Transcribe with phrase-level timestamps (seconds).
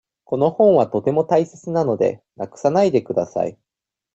[0.23, 3.55] この本はとても大切なので、なくさないでください。